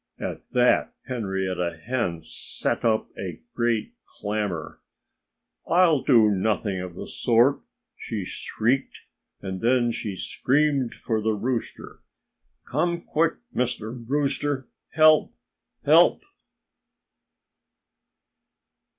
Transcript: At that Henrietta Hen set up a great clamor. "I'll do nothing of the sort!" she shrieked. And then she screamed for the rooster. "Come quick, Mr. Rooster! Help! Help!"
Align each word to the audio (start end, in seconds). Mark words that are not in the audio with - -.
At 0.17 0.41
that 0.53 0.95
Henrietta 1.07 1.77
Hen 1.85 2.23
set 2.23 2.83
up 2.83 3.11
a 3.19 3.39
great 3.53 3.93
clamor. 4.03 4.79
"I'll 5.67 6.01
do 6.01 6.31
nothing 6.31 6.79
of 6.81 6.95
the 6.95 7.05
sort!" 7.05 7.61
she 7.95 8.25
shrieked. 8.25 9.01
And 9.43 9.61
then 9.61 9.91
she 9.91 10.15
screamed 10.15 10.95
for 10.95 11.21
the 11.21 11.33
rooster. 11.35 11.99
"Come 12.65 13.01
quick, 13.03 13.35
Mr. 13.55 14.03
Rooster! 14.09 14.67
Help! 14.93 15.35
Help!" 15.85 16.21